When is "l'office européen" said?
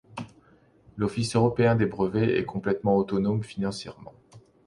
0.97-1.75